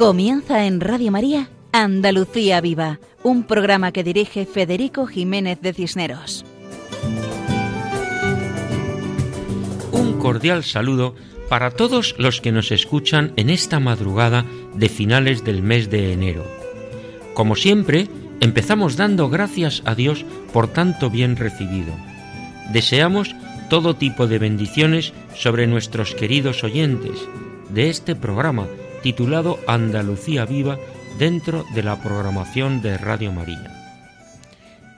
[0.00, 1.50] Comienza en Radio María
[1.80, 6.44] Andalucía Viva, un programa que dirige Federico Jiménez de Cisneros.
[9.90, 11.14] Un cordial saludo
[11.48, 16.44] para todos los que nos escuchan en esta madrugada de finales del mes de enero.
[17.32, 18.08] Como siempre,
[18.40, 21.94] empezamos dando gracias a Dios por tanto bien recibido.
[22.74, 23.34] Deseamos
[23.70, 27.18] todo tipo de bendiciones sobre nuestros queridos oyentes
[27.70, 28.66] de este programa
[29.02, 30.78] titulado Andalucía Viva
[31.18, 33.76] dentro de la programación de Radio María.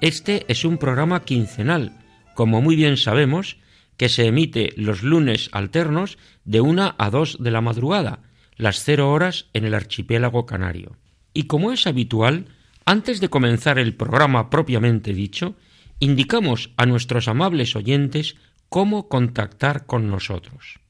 [0.01, 1.93] Este es un programa quincenal,
[2.35, 3.57] como muy bien sabemos,
[3.97, 8.21] que se emite los lunes alternos de una a dos de la madrugada,
[8.57, 10.97] las cero horas en el archipiélago canario.
[11.35, 12.47] Y como es habitual,
[12.85, 15.55] antes de comenzar el programa propiamente dicho,
[16.01, 18.37] indicamos a nuestros amables oyentes
[18.69, 20.81] cómo contactar con nosotros.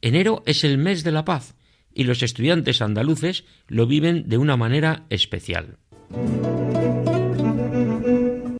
[0.00, 1.56] Enero es el mes de la paz
[1.92, 5.78] y los estudiantes andaluces lo viven de una manera especial.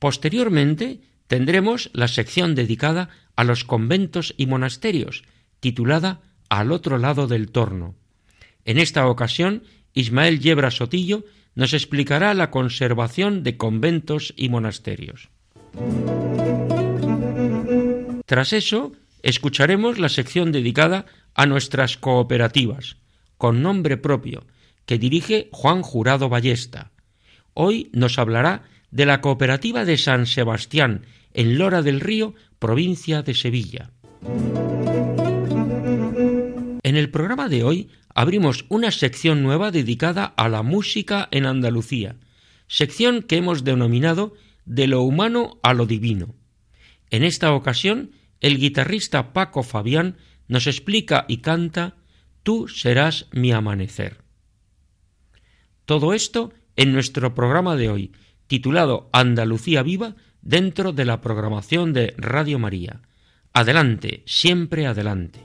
[0.00, 5.22] Posteriormente tendremos la sección dedicada a los conventos y monasterios,
[5.60, 7.94] titulada Al otro lado del torno.
[8.64, 9.62] En esta ocasión,
[9.94, 11.24] Ismael Yebra Sotillo
[11.54, 15.28] nos explicará la conservación de conventos y monasterios.
[18.26, 18.92] Tras eso,
[19.22, 22.96] escucharemos la sección dedicada a nuestras cooperativas,
[23.38, 24.44] con nombre propio,
[24.84, 26.90] que dirige Juan Jurado Ballesta.
[27.54, 33.34] Hoy nos hablará de la cooperativa de San Sebastián, en Lora del Río, provincia de
[33.34, 33.90] Sevilla.
[36.82, 42.16] En el programa de hoy abrimos una sección nueva dedicada a la música en Andalucía,
[42.66, 44.34] sección que hemos denominado
[44.64, 46.34] De lo humano a lo divino.
[47.10, 50.16] En esta ocasión, el guitarrista Paco Fabián
[50.48, 51.96] nos explica y canta
[52.42, 54.18] Tú serás mi amanecer.
[55.84, 58.12] Todo esto en nuestro programa de hoy,
[58.46, 63.02] titulado Andalucía Viva, dentro de la programación de Radio María.
[63.52, 65.40] Adelante, siempre adelante.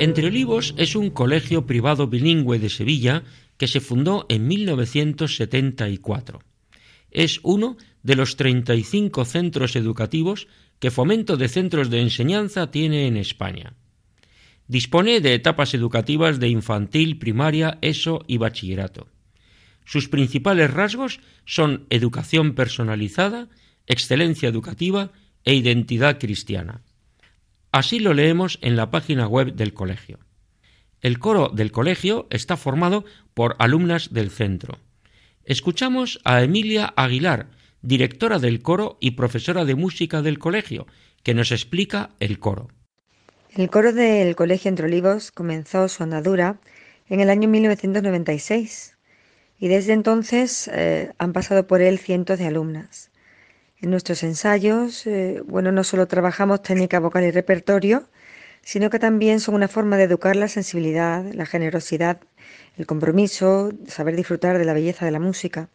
[0.00, 3.24] Entre Olivos es un colegio privado bilingüe de Sevilla
[3.56, 6.38] que se fundó en 1974.
[7.10, 10.46] Es uno de los 35 centros educativos
[10.78, 13.74] que Fomento de Centros de Enseñanza tiene en España.
[14.68, 19.08] Dispone de etapas educativas de infantil, primaria, ESO y bachillerato.
[19.84, 23.48] Sus principales rasgos son educación personalizada,
[23.88, 25.10] excelencia educativa
[25.44, 26.82] e identidad cristiana.
[27.72, 30.18] Así lo leemos en la página web del colegio.
[31.00, 33.04] El coro del colegio está formado
[33.34, 34.78] por alumnas del centro.
[35.44, 37.48] Escuchamos a Emilia Aguilar,
[37.82, 40.86] directora del coro y profesora de música del colegio,
[41.22, 42.68] que nos explica el coro.
[43.54, 46.60] El coro del Colegio Entre Olivos comenzó su andadura
[47.08, 48.96] en el año 1996
[49.58, 53.10] y desde entonces eh, han pasado por él cientos de alumnas.
[53.80, 58.08] En nuestros ensayos, eh, bueno, no solo trabajamos técnica vocal y repertorio,
[58.60, 62.20] sino que también son una forma de educar la sensibilidad, la generosidad,
[62.76, 65.68] el compromiso, saber disfrutar de la belleza de la música.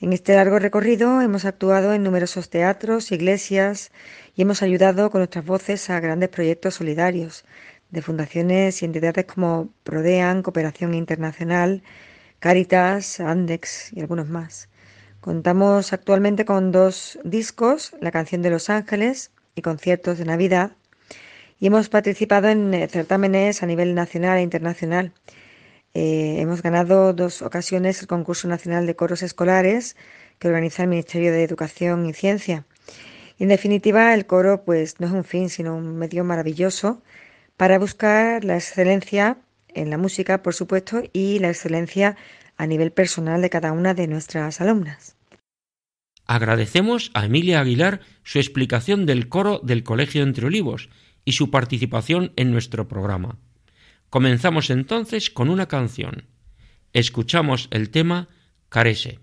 [0.00, 3.90] En este largo recorrido hemos actuado en numerosos teatros, iglesias
[4.36, 7.44] y hemos ayudado con nuestras voces a grandes proyectos solidarios
[7.90, 11.82] de fundaciones y entidades como Prodean, Cooperación Internacional,
[12.38, 14.68] Caritas, Andex y algunos más.
[15.20, 20.76] Contamos actualmente con dos discos, La canción de los ángeles y conciertos de Navidad,
[21.58, 25.12] y hemos participado en eh, certámenes a nivel nacional e internacional.
[25.92, 29.96] Eh, hemos ganado dos ocasiones el concurso nacional de coros escolares
[30.38, 32.64] que organiza el Ministerio de Educación y Ciencia.
[33.40, 37.02] en definitiva, el coro pues no es un fin, sino un medio maravilloso
[37.56, 39.38] para buscar la excelencia
[39.74, 42.16] en la música, por supuesto, y la excelencia
[42.58, 45.16] a nivel personal de cada una de nuestras alumnas.
[46.26, 50.90] Agradecemos a Emilia Aguilar su explicación del coro del Colegio Entre Olivos
[51.24, 53.38] y su participación en nuestro programa.
[54.10, 56.24] Comenzamos entonces con una canción.
[56.92, 58.28] Escuchamos el tema
[58.68, 59.20] Carese.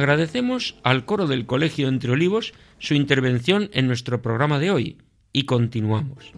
[0.00, 4.96] Agradecemos al coro del Colegio Entre Olivos su intervención en nuestro programa de hoy
[5.30, 6.32] y continuamos.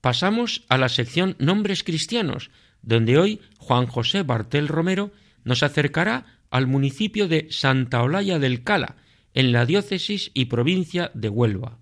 [0.00, 2.50] Pasamos a la sección Nombres Cristianos,
[2.80, 5.10] donde hoy Juan José Bartel Romero
[5.44, 8.96] nos acercará al municipio de Santa Olalla del Cala,
[9.34, 11.76] en la diócesis y provincia de Huelva.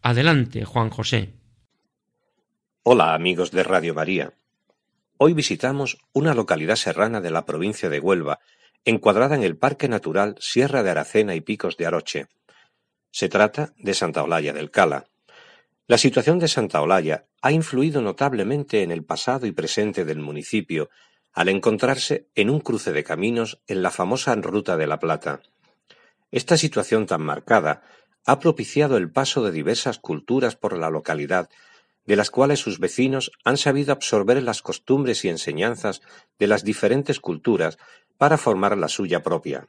[0.00, 1.34] Adelante, Juan José.
[2.82, 4.32] Hola, amigos de Radio María.
[5.16, 8.40] Hoy visitamos una localidad serrana de la provincia de Huelva,
[8.84, 12.26] encuadrada en el Parque Natural Sierra de Aracena y Picos de Aroche.
[13.12, 15.06] Se trata de Santa Olalla del Cala.
[15.86, 20.90] La situación de Santa Olalla ha influido notablemente en el pasado y presente del municipio,
[21.32, 25.42] al encontrarse en un cruce de caminos en la famosa Ruta de la Plata.
[26.32, 27.82] Esta situación tan marcada
[28.26, 31.50] ha propiciado el paso de diversas culturas por la localidad,
[32.06, 36.02] de las cuales sus vecinos han sabido absorber las costumbres y enseñanzas
[36.38, 37.78] de las diferentes culturas
[38.18, 39.68] para formar la suya propia.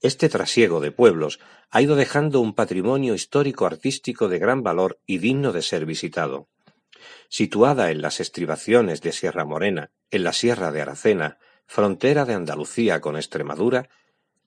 [0.00, 1.40] Este trasiego de pueblos
[1.70, 6.48] ha ido dejando un patrimonio histórico-artístico de gran valor y digno de ser visitado.
[7.28, 13.00] Situada en las estribaciones de Sierra Morena, en la Sierra de Aracena, frontera de Andalucía
[13.00, 13.88] con Extremadura,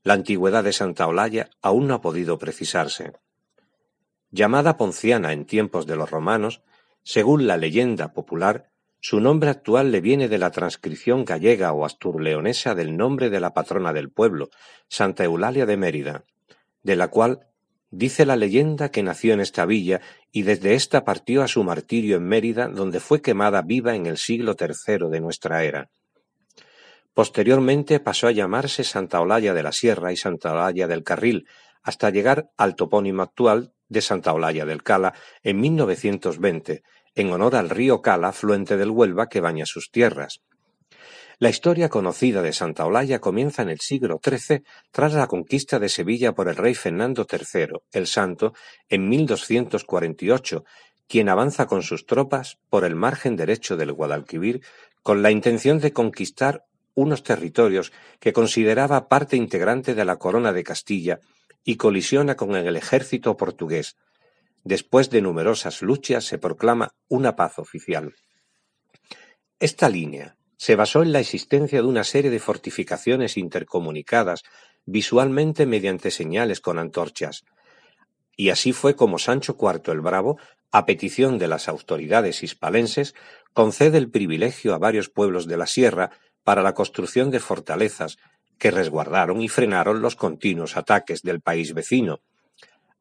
[0.03, 3.13] la antigüedad de Santa Olalla aún no ha podido precisarse.
[4.31, 6.61] Llamada Ponciana en tiempos de los romanos,
[7.03, 12.75] según la leyenda popular, su nombre actual le viene de la transcripción gallega o asturleonesa
[12.75, 14.49] del nombre de la patrona del pueblo,
[14.87, 16.23] Santa Eulalia de Mérida,
[16.83, 17.47] de la cual
[17.93, 19.99] Dice la leyenda que nació en esta villa
[20.31, 24.17] y desde esta partió a su martirio en Mérida, donde fue quemada viva en el
[24.17, 25.89] siglo III de nuestra era.
[27.13, 31.45] Posteriormente pasó a llamarse Santa Olalla de la Sierra y Santa Olalla del Carril,
[31.83, 36.81] hasta llegar al topónimo actual de Santa Olalla del Cala en 1920,
[37.13, 40.41] en honor al río Cala, afluente del Huelva que baña sus tierras.
[41.39, 45.89] La historia conocida de Santa Olalla comienza en el siglo XIII tras la conquista de
[45.89, 48.53] Sevilla por el rey Fernando III, el Santo,
[48.87, 50.63] en 1248,
[51.07, 54.61] quien avanza con sus tropas por el margen derecho del Guadalquivir
[55.03, 60.63] con la intención de conquistar unos territorios que consideraba parte integrante de la corona de
[60.63, 61.19] Castilla
[61.63, 63.97] y colisiona con el ejército portugués.
[64.63, 68.13] Después de numerosas luchas se proclama una paz oficial.
[69.59, 74.43] Esta línea, se basó en la existencia de una serie de fortificaciones intercomunicadas
[74.85, 77.45] visualmente mediante señales con antorchas.
[78.35, 80.37] Y así fue como Sancho IV el Bravo,
[80.71, 83.15] a petición de las autoridades hispalenses,
[83.53, 86.11] concede el privilegio a varios pueblos de la sierra
[86.43, 88.19] para la construcción de fortalezas
[88.61, 92.21] que resguardaron y frenaron los continuos ataques del país vecino.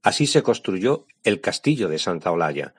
[0.02, 2.72] Así se construyó el castillo de Santa Olalla,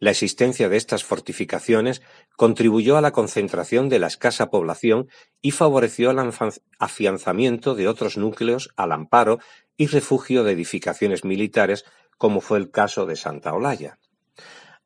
[0.00, 2.02] la existencia de estas fortificaciones
[2.36, 5.08] contribuyó a la concentración de la escasa población
[5.42, 6.32] y favoreció el
[6.78, 9.40] afianzamiento de otros núcleos al amparo
[9.76, 11.84] y refugio de edificaciones militares,
[12.16, 13.98] como fue el caso de Santa Olalla.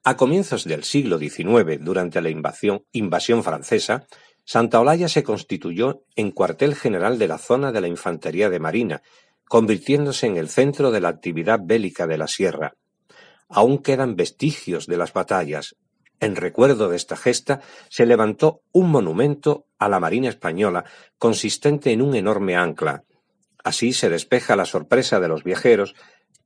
[0.02, 4.06] A comienzos del siglo XIX, durante la invasión, invasión francesa,
[4.44, 9.02] Santa Olalla se constituyó en cuartel general de la zona de la Infantería de Marina,
[9.48, 12.74] convirtiéndose en el centro de la actividad bélica de la Sierra.
[13.48, 15.76] Aún quedan vestigios de las batallas.
[16.20, 20.84] En recuerdo de esta gesta se levantó un monumento a la Marina española
[21.18, 23.04] consistente en un enorme ancla.
[23.62, 25.94] Así se despeja la sorpresa de los viajeros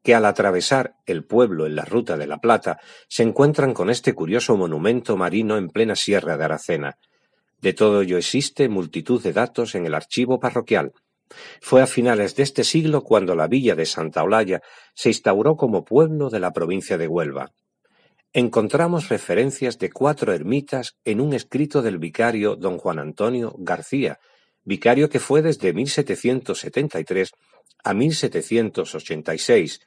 [0.03, 4.15] que al atravesar el pueblo en la ruta de la Plata se encuentran con este
[4.15, 6.99] curioso monumento marino en plena sierra de Aracena.
[7.61, 10.93] De todo ello existe multitud de datos en el archivo parroquial.
[11.61, 14.63] Fue a finales de este siglo cuando la villa de Santa Olalla
[14.95, 17.53] se instauró como pueblo de la provincia de Huelva.
[18.33, 24.19] Encontramos referencias de cuatro ermitas en un escrito del vicario don Juan Antonio García,
[24.63, 27.33] vicario que fue desde 1773
[27.83, 29.81] a 1786,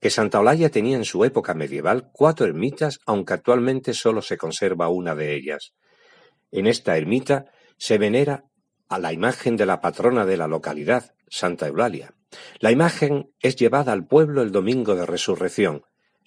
[0.00, 4.88] que Santa Olalla tenía en su época medieval cuatro ermitas, aunque actualmente solo se conserva
[4.88, 5.72] una de ellas.
[6.50, 8.44] En esta ermita se venera
[8.88, 12.14] a la imagen de la patrona de la localidad, Santa Eulalia.
[12.58, 15.84] La imagen es llevada al pueblo el domingo de resurrección.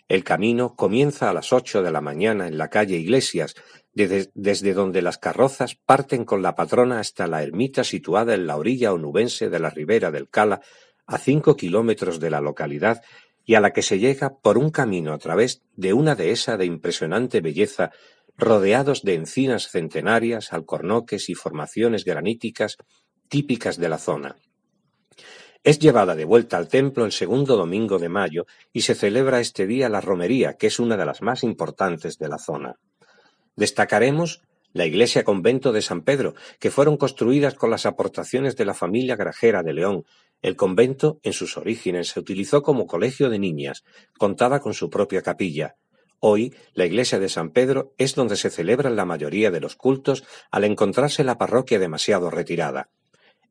[0.08, 3.56] El camino comienza a las ocho de la mañana en la calle Iglesias,
[3.94, 8.94] desde, donde las carrozas parten con la patrona hasta la ermita situada en la orilla
[8.94, 10.62] onubense de la ribera del Cala,
[11.06, 13.02] a cinco kilómetros de la localidad,
[13.46, 16.66] y a la que se llega por un camino a través de una dehesa de
[16.66, 17.92] impresionante belleza
[18.38, 22.78] rodeados de encinas centenarias, alcornoques y formaciones graníticas
[23.30, 24.36] típicas de la zona.
[25.64, 29.66] Es llevada de vuelta al templo el segundo domingo de mayo y se celebra este
[29.66, 32.76] día la romería, que es una de las más importantes de la zona.
[33.56, 34.42] Destacaremos
[34.74, 39.16] la iglesia convento de San Pedro, que fueron construidas con las aportaciones de la familia
[39.16, 40.04] Grajera de León.
[40.42, 43.84] El convento, en sus orígenes, se utilizó como colegio de niñas,
[44.18, 45.76] contaba con su propia capilla.
[46.26, 50.24] Hoy, la iglesia de San Pedro es donde se celebran la mayoría de los cultos
[50.52, 52.90] al encontrarse la parroquia demasiado retirada.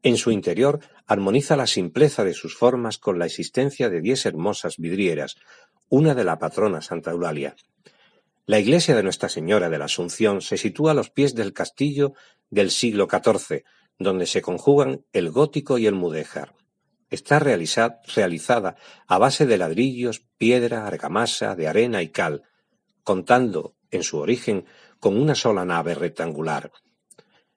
[0.02, 4.78] En su interior armoniza la simpleza de sus formas con la existencia de diez hermosas
[4.78, 5.36] vidrieras,
[5.90, 7.56] una de la patrona Santa Eulalia.
[8.46, 12.14] La iglesia de Nuestra Señora de la Asunción se sitúa a los pies del castillo
[12.48, 13.64] del siglo XIV,
[13.98, 16.54] donde se conjugan el gótico y el mudéjar.
[17.10, 18.76] Está realizada
[19.06, 22.44] a base de ladrillos, piedra, argamasa, de arena y cal,
[23.04, 24.64] contando en su origen
[25.00, 26.71] con una sola nave rectangular.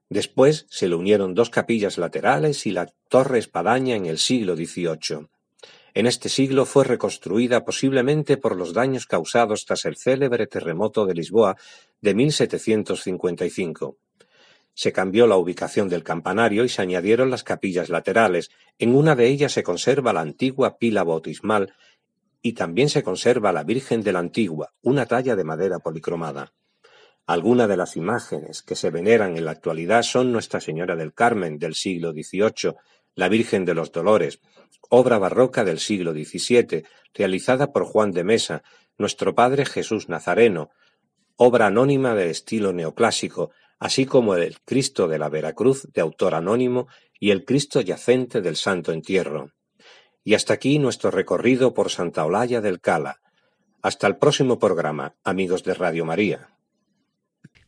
[0.09, 5.27] Después se le unieron dos capillas laterales y la torre espadaña en el siglo XVIII.
[5.95, 11.13] En este siglo fue reconstruida posiblemente por los daños causados tras el célebre terremoto de
[11.13, 11.55] Lisboa
[12.01, 13.97] de 1755.
[14.73, 18.51] Se cambió la ubicación del campanario y se añadieron las capillas laterales.
[18.77, 21.73] En una de ellas se conserva la antigua pila bautismal
[22.45, 26.53] y también se conserva la Virgen de la Antigua, una talla de madera policromada.
[27.25, 31.57] Algunas de las imágenes que se veneran en la actualidad son Nuestra Señora del Carmen
[31.57, 32.75] del siglo XVIII,
[33.15, 34.41] la Virgen de los Dolores,
[34.89, 36.83] obra barroca del siglo XVII,
[37.15, 38.61] realizada por Juan de Mesa,
[38.99, 40.69] Nuestro Padre Jesús Nazareno,
[41.37, 43.49] obra anónima de estilo neoclásico,
[43.79, 48.55] así como el Cristo de la Veracruz de autor anónimo y el Cristo yacente del
[48.55, 49.49] Santo Entierro.
[50.25, 53.21] Y hasta aquí nuestro recorrido por Santa Olalla del Cala.
[53.83, 56.49] Hasta el próximo programa, amigos de Radio María.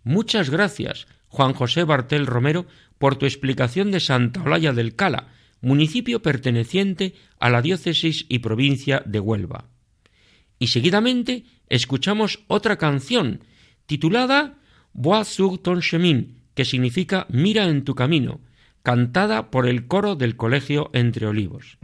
[0.04, 2.66] Muchas gracias, Juan José Bartel Romero,
[2.98, 5.28] por tu explicación de Santa Olalla del Cala,
[5.62, 9.70] municipio perteneciente a la diócesis y provincia de Huelva.
[10.58, 13.44] Y seguidamente escuchamos otra canción
[13.86, 14.58] titulada
[14.94, 18.42] Bois sur ton chemin, que significa Mira en tu camino,
[18.82, 21.78] cantada por el coro del Colegio Entre Olivos.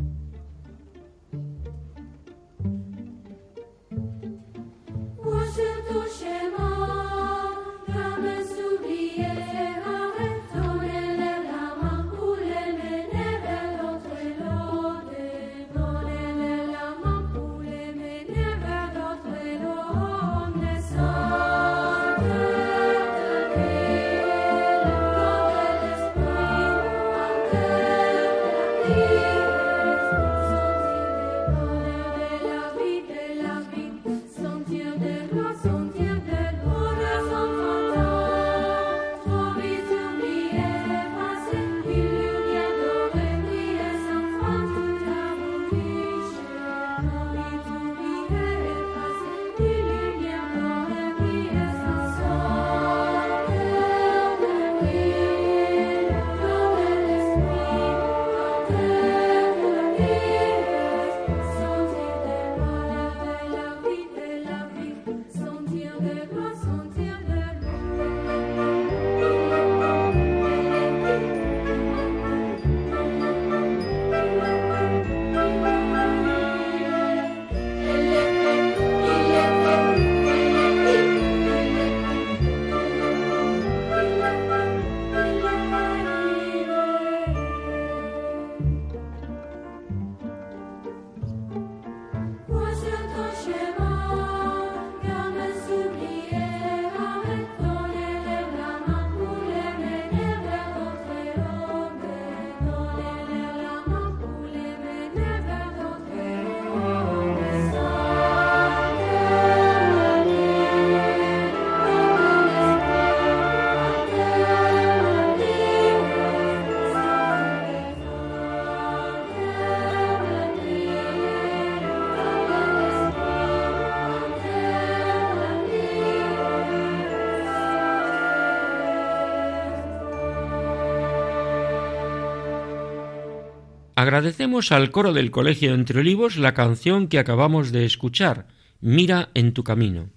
[134.04, 138.48] Agradecemos al coro del Colegio Entre Olivos la canción que acabamos de escuchar,
[138.82, 140.10] Mira en tu camino.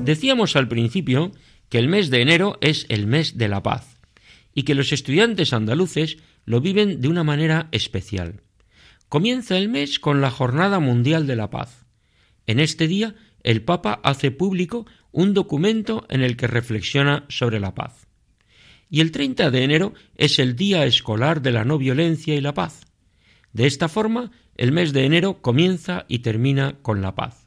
[0.00, 1.32] Decíamos al principio
[1.68, 4.00] que el mes de enero es el mes de la paz
[4.54, 8.40] y que los estudiantes andaluces lo viven de una manera especial.
[9.10, 11.84] Comienza el mes con la Jornada Mundial de la Paz.
[12.46, 17.74] En este día el Papa hace público un documento en el que reflexiona sobre la
[17.74, 18.05] paz
[18.90, 22.54] y el 30 de enero es el Día Escolar de la No Violencia y la
[22.54, 22.86] Paz.
[23.52, 27.46] De esta forma, el mes de enero comienza y termina con la paz.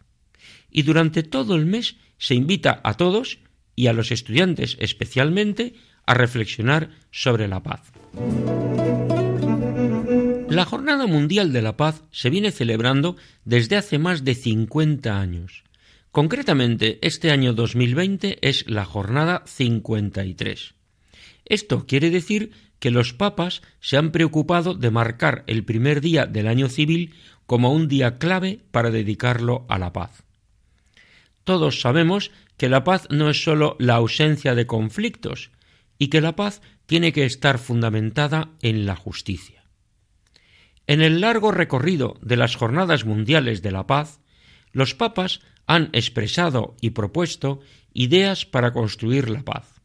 [0.72, 3.40] Y durante todo el mes se invita a todos,
[3.76, 5.76] y a los estudiantes especialmente,
[6.06, 7.92] a reflexionar sobre la paz.
[10.50, 15.64] La Jornada Mundial de la Paz se viene celebrando desde hace más de 50 años.
[16.12, 20.79] Concretamente, este año 2020 es la Jornada 53.
[21.50, 26.48] Esto quiere decir que los papas se han preocupado de marcar el primer día del
[26.48, 30.24] año civil como un día clave para dedicarlo a la paz.
[31.44, 35.52] Todos sabemos que la paz no es sólo la ausencia de conflictos
[35.98, 39.64] y que la paz tiene que estar fundamentada en la justicia.
[40.88, 44.20] En el largo recorrido de las Jornadas Mundiales de la Paz,
[44.72, 47.60] los papas han expresado y propuesto
[47.94, 49.79] ideas para construir la paz.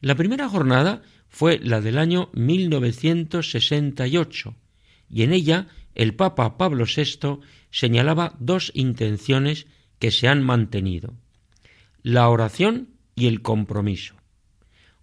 [0.00, 4.54] La primera jornada fue la del año 1968
[5.10, 9.66] y en ella el Papa Pablo VI señalaba dos intenciones
[9.98, 11.14] que se han mantenido
[12.02, 14.14] la oración y el compromiso.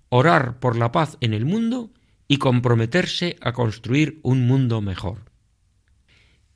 [0.10, 1.92] Orar por la paz en el mundo
[2.28, 5.32] y comprometerse a construir un mundo mejor.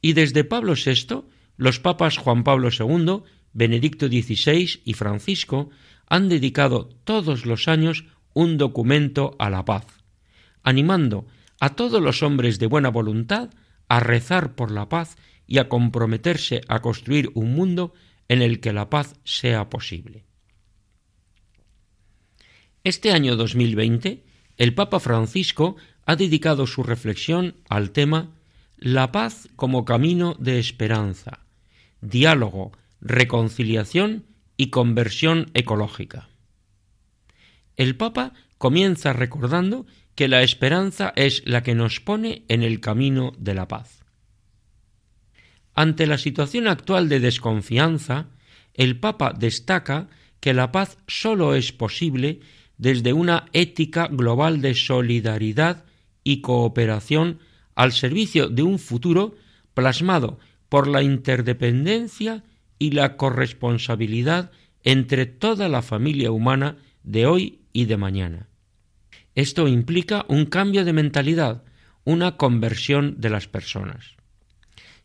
[0.02, 1.26] Y desde Pablo VI,
[1.58, 3.24] los papas Juan Pablo II,
[3.54, 5.70] Benedicto XVI y Francisco
[6.08, 9.86] han dedicado todos los años un documento a la paz,
[10.64, 11.28] animando
[11.60, 13.50] a todos los hombres de buena voluntad
[13.88, 17.94] a rezar por la paz y a comprometerse a construir un mundo
[18.28, 20.26] en el que la paz sea posible.
[22.84, 24.24] Este año 2020,
[24.58, 28.36] el Papa Francisco ha dedicado su reflexión al tema
[28.78, 31.46] La paz como camino de esperanza,
[32.02, 36.30] diálogo, reconciliación y conversión ecológica.
[37.80, 43.32] El Papa comienza recordando que la esperanza es la que nos pone en el camino
[43.38, 44.04] de la paz.
[45.76, 48.32] Ante la situación actual de desconfianza,
[48.74, 50.10] el Papa destaca
[50.42, 52.42] que la paz sólo es posible
[52.78, 55.86] desde una ética global de solidaridad
[56.26, 57.40] y cooperación
[57.76, 59.36] al servicio de un futuro
[59.74, 60.38] plasmado
[60.68, 62.44] por la interdependencia
[62.78, 64.52] y la corresponsabilidad
[64.84, 68.48] entre toda la familia humana de hoy y de mañana.
[69.36, 71.64] Esto implica un cambio de mentalidad,
[72.04, 74.16] una conversión de las personas.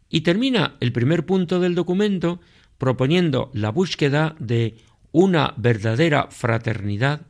[0.09, 2.41] Y termina el primer punto del documento
[2.79, 4.77] proponiendo la búsqueda de
[5.13, 7.27] una verdadera fraternidad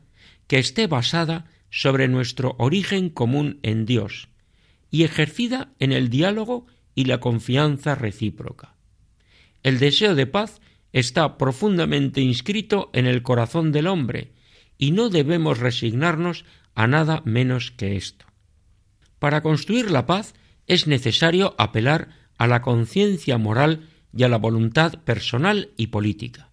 [0.47, 4.29] que esté basada sobre nuestro origen común en Dios
[4.91, 8.75] y ejercida en el diálogo y la confianza recíproca.
[9.61, 10.61] El deseo de paz
[10.93, 14.31] está profundamente inscrito en el corazón del hombre
[14.77, 18.25] y no debemos resignarnos a nada menos que esto.
[19.19, 20.33] Para construir la paz
[20.67, 26.49] es necesario apelar a la conciencia moral y a la voluntad personal y política.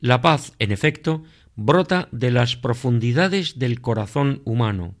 [0.00, 1.24] La paz, en efecto,
[1.54, 4.96] brota de las profundidades del corazón humano,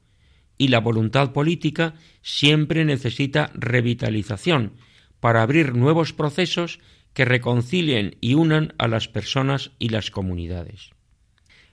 [0.58, 4.74] y la voluntad política siempre necesita revitalización
[5.18, 6.78] para abrir nuevos procesos
[7.14, 10.91] que reconcilien y unan a las personas y las comunidades.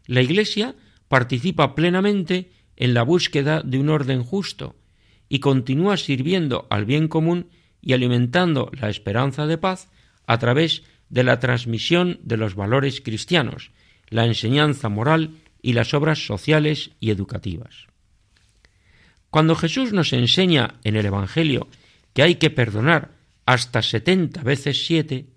[0.10, 0.74] La Iglesia
[1.08, 4.76] participa plenamente en la búsqueda de un orden justo
[5.30, 9.92] y continúa sirviendo al bien común y alimentando la esperanza de paz
[10.26, 13.70] a través de la transmisión de los valores cristianos,
[14.08, 17.86] la enseñanza moral y las obras sociales y educativas.
[19.30, 21.68] Cuando Jesús nos enseña en el Evangelio
[22.16, 23.12] que hay que perdonar
[23.46, 25.28] hasta setenta veces siete,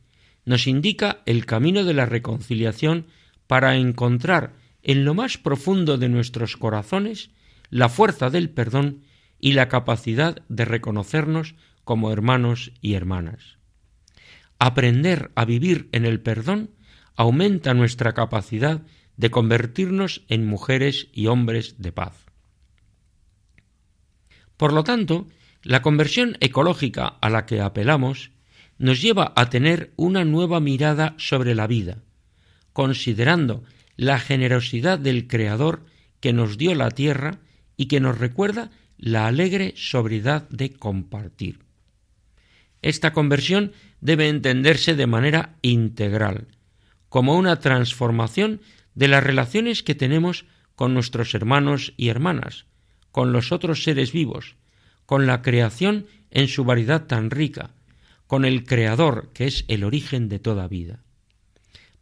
[0.47, 3.05] nos indica el camino de la reconciliación
[3.47, 7.31] para encontrar en lo más profundo de nuestros corazones
[7.71, 9.05] la fuerza del perdón
[9.39, 13.59] y la capacidad de reconocernos como hermanos y hermanas.
[14.59, 16.71] Aprender a vivir en el perdón
[17.17, 18.83] aumenta nuestra capacidad
[19.17, 22.27] de convertirnos en mujeres y hombres de paz.
[24.57, 25.27] Por lo tanto,
[25.63, 28.31] la conversión ecológica a la que apelamos
[28.79, 31.99] nos lleva a tener una nueva mirada sobre la vida,
[32.73, 33.65] considerando
[33.97, 35.85] la generosidad del Creador
[36.21, 37.41] que nos dio la tierra
[37.77, 41.61] y que nos recuerda la alegre sobriedad de compartir.
[42.81, 46.49] Esta conversión debe entenderse de manera integral,
[47.09, 48.61] como una transformación
[48.95, 52.67] de las relaciones que tenemos con nuestros hermanos y hermanas,
[53.11, 54.57] con los otros seres vivos,
[55.07, 57.71] con la creación en su variedad tan rica,
[58.27, 61.03] con el Creador, que es el origen de toda vida.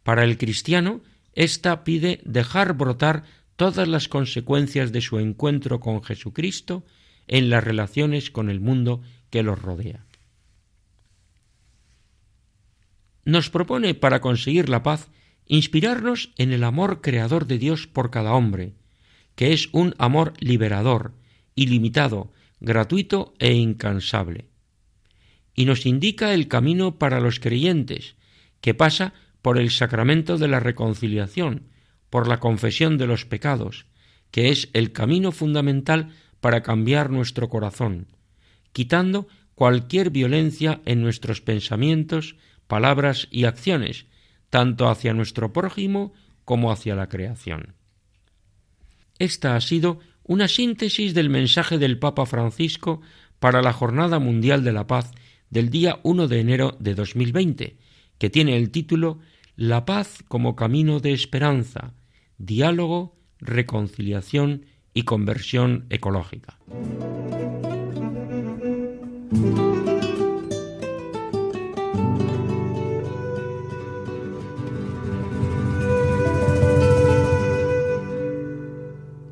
[0.03, 1.01] Para el cristiano,
[1.33, 3.23] ésta pide dejar brotar
[3.55, 6.85] todas las consecuencias de su encuentro con Jesucristo
[7.27, 10.05] en las relaciones con el mundo que los rodea.
[13.25, 15.09] nos propone para conseguir la paz
[15.47, 18.73] inspirarnos en el amor creador de Dios por cada hombre,
[19.35, 21.13] que es un amor liberador,
[21.55, 24.47] ilimitado, gratuito e incansable.
[25.53, 28.15] Y nos indica el camino para los creyentes,
[28.61, 31.67] que pasa por el sacramento de la reconciliación,
[32.09, 33.85] por la confesión de los pecados,
[34.31, 38.07] que es el camino fundamental para cambiar nuestro corazón,
[38.73, 42.35] quitando cualquier violencia en nuestros pensamientos,
[42.67, 44.05] palabras y acciones,
[44.49, 46.13] tanto hacia nuestro prójimo
[46.45, 47.75] como hacia la creación.
[49.19, 53.01] Esta ha sido una síntesis del mensaje del Papa Francisco
[53.39, 55.11] para la Jornada Mundial de la Paz
[55.49, 57.77] del día 1 de enero de 2020,
[58.21, 59.17] que tiene el título
[59.55, 61.95] La paz como camino de esperanza,
[62.37, 66.59] diálogo, reconciliación y conversión ecológica.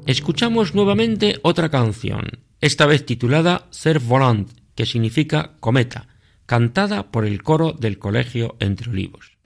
[0.07, 6.07] escuchamos nuevamente otra canción, esta vez titulada Ser Volant, que significa cometa,
[6.49, 9.37] cantada por el coro del Colegio Entre Olivos.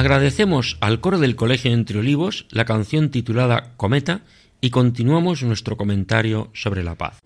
[0.00, 4.22] Agradecemos al coro del Colegio Entre Olivos la canción titulada Cometa
[4.62, 7.18] y continuamos nuestro comentario sobre la paz.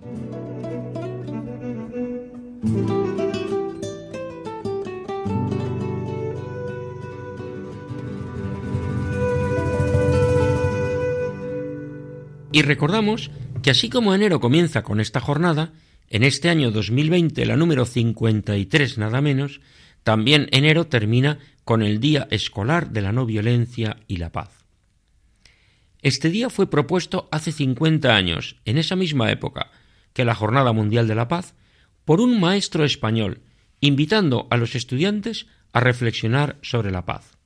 [12.50, 13.30] Y recordamos
[13.62, 15.70] que así como enero comienza con esta jornada,
[16.10, 19.60] en este año 2020, la número 53 nada menos,
[20.05, 24.64] también enero termina con el Día Escolar de la No Violencia y la Paz.
[26.03, 29.71] Este día fue propuesto hace 50 años, en esa misma época
[30.12, 31.55] que la Jornada Mundial de la Paz,
[32.05, 33.40] por un maestro español,
[33.81, 37.37] invitando a los estudiantes a reflexionar sobre la paz.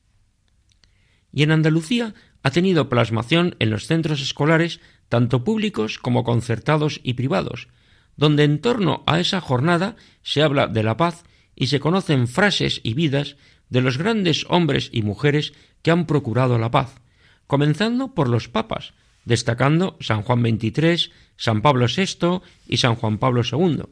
[1.33, 7.15] Y en Andalucía ha tenido plasmación en los centros escolares, tanto públicos como concertados y
[7.15, 7.69] privados,
[8.17, 11.25] donde en torno a esa jornada se habla de la paz
[11.61, 13.35] y se conocen frases y vidas
[13.69, 17.01] de los grandes hombres y mujeres que han procurado la paz,
[17.49, 18.95] comenzando por los papas,
[19.25, 23.83] destacando San Juan XXIII, San Pablo VI y San Juan Pablo II,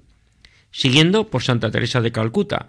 [0.70, 2.68] siguiendo por Santa Teresa de Calcuta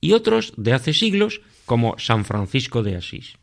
[0.00, 3.36] y otros de hace siglos como San Francisco de Asís.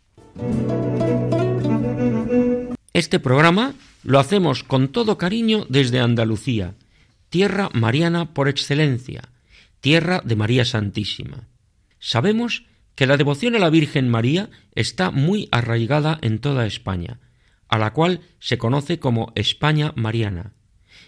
[2.94, 6.76] Este programa lo hacemos con todo cariño desde Andalucía,
[7.30, 9.33] tierra mariana por excelencia,
[9.84, 11.50] tierra de María Santísima.
[12.00, 12.64] Sabemos
[12.96, 17.20] que la devoción a la Virgen María está muy arraigada en toda España,
[17.68, 20.54] a la cual se conoce como España Mariana,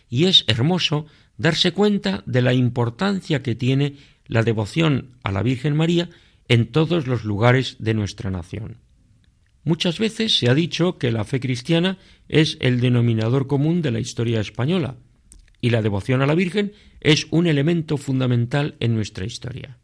[0.09, 1.05] y es hermoso
[1.37, 3.95] darse cuenta de la importancia que tiene
[4.27, 6.09] la devoción a la Virgen María
[6.49, 8.81] en todos los lugares de nuestra nación.
[9.63, 14.01] Muchas veces se ha dicho que la fe cristiana es el denominador común de la
[14.01, 14.97] historia española,
[15.61, 19.77] y la devoción a la Virgen es un elemento fundamental en nuestra historia.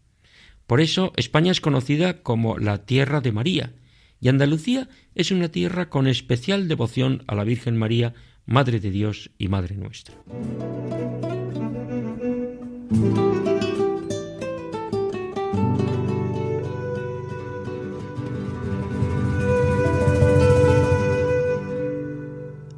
[0.67, 3.73] Por eso España es conocida como la tierra de María,
[4.19, 8.13] y Andalucía es una tierra con especial devoción a la Virgen María,
[8.45, 10.15] Madre de Dios y Madre nuestra.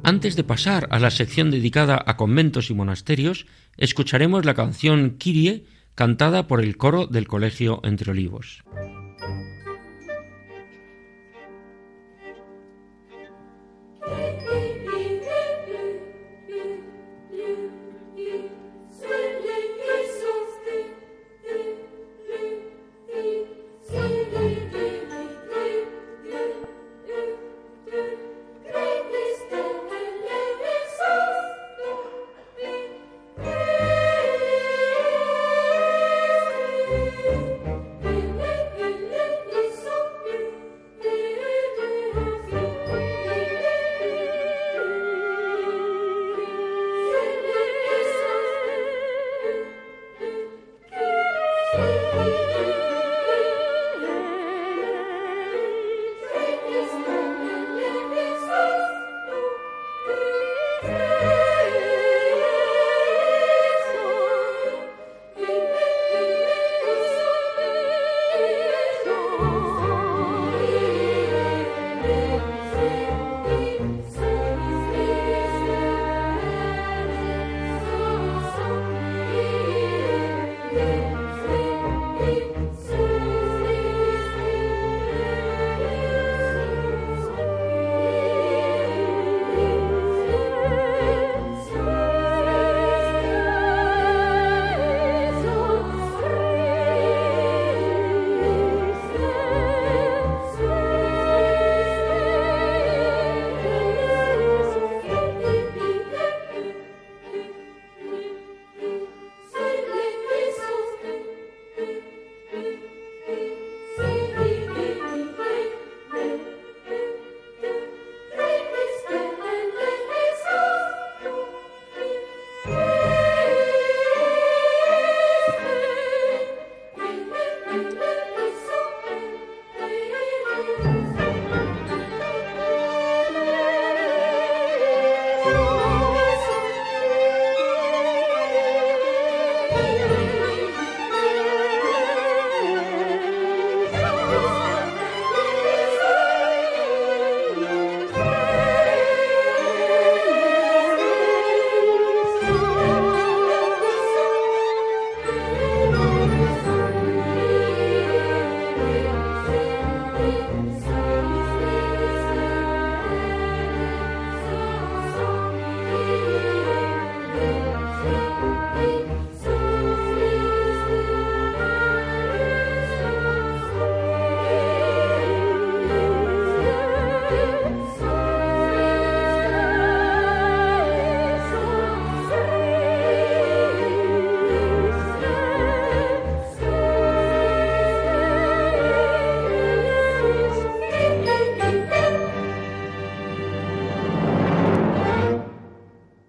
[0.06, 3.46] Antes de pasar a la sección dedicada a conventos y monasterios,
[3.78, 5.64] escucharemos la canción Kirie
[5.94, 8.62] cantada por el coro del Colegio Entre Olivos.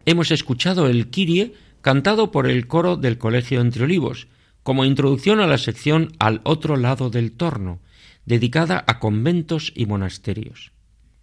[0.05, 4.27] Hemos escuchado el Kirie cantado por el coro del Colegio Entre Olivos,
[4.63, 7.79] como introducción a la sección Al otro lado del torno,
[8.25, 10.71] dedicada a conventos y monasterios.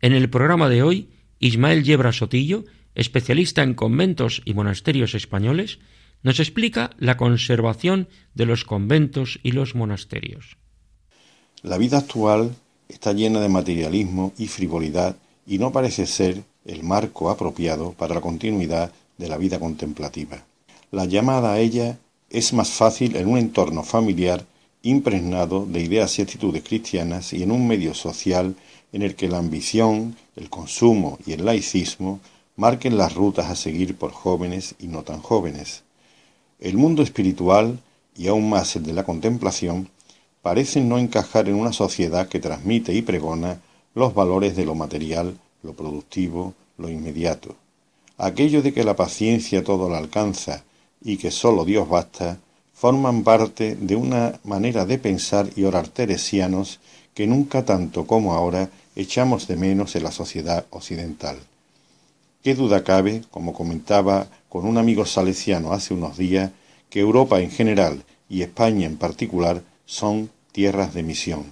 [0.01, 2.64] En el programa de hoy, Ismael Yebra Sotillo,
[2.95, 5.81] especialista en conventos y monasterios españoles,
[6.23, 10.57] nos explica la conservación de los conventos y los monasterios.
[11.62, 12.55] La vida actual
[12.88, 15.16] está llena de materialismo y frivolidad
[15.47, 20.44] y no parece ser el marco apropiado para la continuidad de la vida contemplativa.
[20.90, 21.98] La llamada a ella
[22.31, 24.44] es más fácil en un entorno familiar
[24.83, 28.55] impregnado de ideas y actitudes cristianas y en un medio social
[28.92, 32.20] en el que la ambición, el consumo y el laicismo
[32.57, 35.85] marquen las rutas a seguir por jóvenes y no tan jóvenes.
[36.61, 37.81] El mundo espiritual,
[38.16, 39.88] y aún más el de la contemplación,
[40.42, 43.61] parecen no encajar en una sociedad que transmite y pregona
[43.94, 47.57] los valores de lo material, lo productivo, lo inmediato.
[48.18, 50.64] Aquello de que la paciencia todo la alcanza
[51.03, 52.38] y que sólo Dios basta,
[52.75, 56.81] forman parte de una manera de pensar y orar teresianos
[57.14, 61.38] que nunca tanto como ahora echamos de menos en la sociedad occidental.
[62.42, 66.51] Qué duda cabe, como comentaba con un amigo salesiano hace unos días,
[66.90, 71.44] que Europa en general y España en particular son tierras de misión.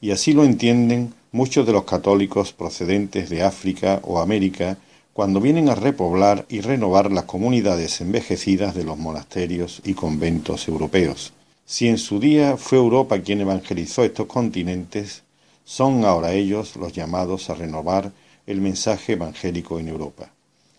[0.00, 4.78] Y así lo entienden muchos de los católicos procedentes de África o América
[5.12, 11.32] cuando vienen a repoblar y renovar las comunidades envejecidas de los monasterios y conventos europeos.
[11.64, 15.22] Si en su día fue Europa quien evangelizó estos continentes,
[15.64, 18.12] son ahora ellos los llamados a renovar
[18.46, 20.30] el mensaje evangélico en Europa.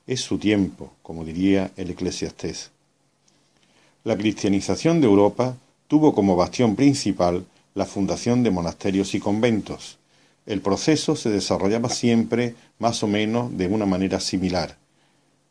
[0.06, 2.72] Es su tiempo, como diría el eclesiastés.
[4.06, 5.58] La cristianización de Europa
[5.88, 9.97] tuvo como bastión principal la fundación de monasterios y conventos,
[10.48, 14.78] el proceso se desarrollaba siempre más o menos de una manera similar.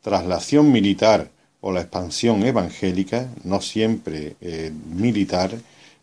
[0.01, 1.29] Tras la acción militar
[1.61, 5.51] o la expansión evangélica, no siempre eh, militar,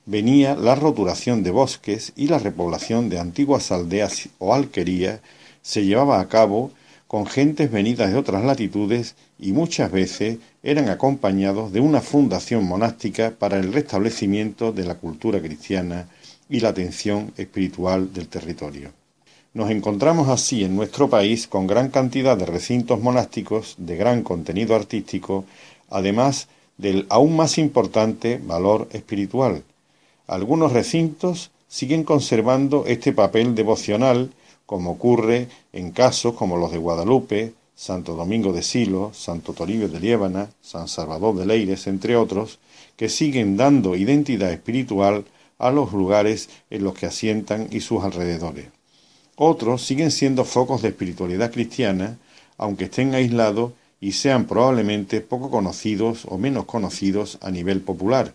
[0.07, 5.20] venía la roturación de bosques y la repoblación de antiguas aldeas o alquerías
[5.62, 6.70] se llevaba a cabo
[7.09, 13.32] con gentes venidas de otras latitudes y muchas veces eran acompañados de una fundación monástica
[13.38, 16.09] para el restablecimiento de la cultura cristiana
[16.49, 18.90] y la atención espiritual del territorio.
[19.55, 24.74] Nos encontramos así en nuestro país con gran cantidad de recintos monásticos de gran contenido
[24.74, 25.45] artístico,
[25.90, 29.62] además del aún más importante valor espiritual.
[30.26, 34.32] Algunos recintos siguen conservando este papel devocional,
[34.66, 40.01] como ocurre en casos como los de Guadalupe, Santo Domingo de Silo, Santo Toribio de
[40.01, 42.59] Liébana, San Salvador de Leires, entre otros,
[42.97, 45.24] que siguen dando identidad espiritual
[45.59, 48.66] a los lugares en los que asientan y sus alrededores.
[49.36, 52.18] Otros siguen siendo focos de espiritualidad cristiana,
[52.57, 58.34] aunque estén aislados y sean probablemente poco conocidos o menos conocidos a nivel popular.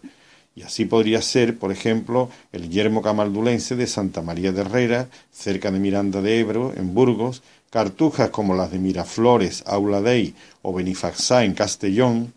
[0.55, 5.71] Y así podría ser, por ejemplo, el yermo camaldulense de Santa María de Herrera, cerca
[5.71, 11.53] de Miranda de Ebro, en Burgos, cartujas como las de Miraflores, Auladey o Benifaxá en
[11.53, 12.33] Castellón,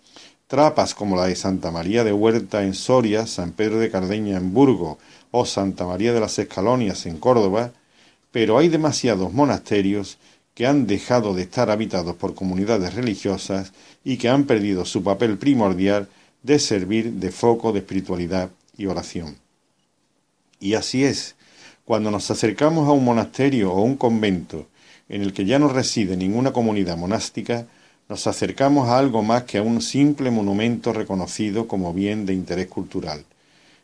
[0.53, 4.53] trapas como la de Santa María de Huerta en Soria, San Pedro de Cardeña en
[4.53, 4.99] Burgos
[5.31, 7.73] o Santa María de las Escalonias en Córdoba,
[8.33, 10.19] pero hay demasiados monasterios
[10.53, 13.73] que han dejado de estar habitados por comunidades religiosas
[14.05, 16.09] y que han perdido su papel primordial
[16.43, 19.39] de servir de foco de espiritualidad y oración.
[20.61, 21.35] Y así es,
[21.87, 24.67] cuando nos acercamos a un monasterio o un convento
[25.09, 27.67] en el que ya no reside ninguna comunidad monástica,
[28.09, 32.67] nos acercamos a algo más que a un simple monumento reconocido como bien de interés
[32.67, 33.25] cultural.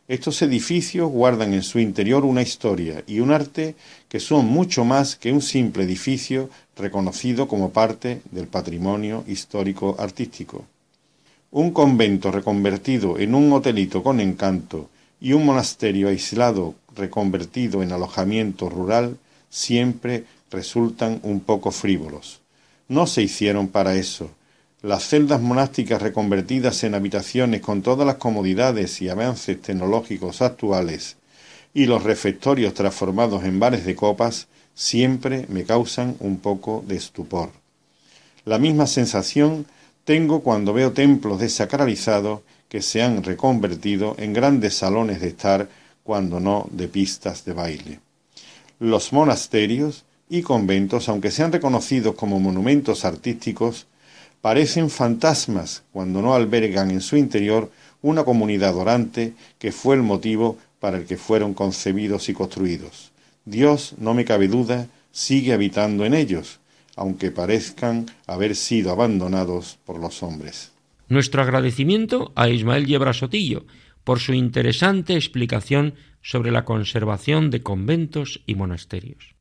[0.07, 3.75] Estos edificios guardan en su interior una historia y un arte
[4.09, 10.65] que son mucho más que un simple edificio reconocido como parte del patrimonio histórico artístico.
[11.51, 14.89] Un convento reconvertido en un hotelito con encanto
[15.21, 19.19] y un monasterio aislado reconvertido en alojamiento rural
[19.51, 22.41] siempre resultan un poco frívolos
[22.89, 24.31] no se hicieron para eso.
[24.83, 31.17] Las celdas monásticas reconvertidas en habitaciones con todas las comodidades y avances tecnológicos actuales
[31.75, 37.51] y los refectorios transformados en bares de copas siempre me causan un poco de estupor.
[38.45, 39.67] La misma sensación
[40.05, 45.69] tengo cuando veo templos desacralizados que se han reconvertido en grandes salones de estar
[46.03, 48.01] cuando no de pistas de baile.
[48.79, 53.87] Los monasterios y conventos, aunque sean reconocidos como monumentos artísticos,
[54.41, 57.71] parecen fantasmas cuando no albergan en su interior
[58.03, 63.11] una comunidad orante que fue el motivo para el que fueron concebidos y construidos.
[63.45, 66.61] Dios, no me cabe duda, sigue habitando en ellos,
[66.95, 70.73] aunque parezcan haber sido abandonados por los hombres.
[71.09, 73.65] Nuestro agradecimiento a Ismael Yebra Sotillo
[74.05, 79.38] por su interesante explicación sobre la conservación de conventos y monasterios.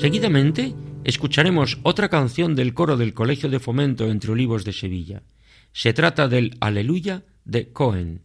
[0.00, 5.22] Seguidamente escucharemos otra canción del coro del Colegio de Fomento Entre Olivos de Sevilla.
[5.74, 8.22] Se trata del Aleluya de Cohen.